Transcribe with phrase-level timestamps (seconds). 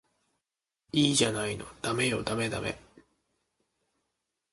[0.93, 2.79] いいじゃないのダメよダメダメ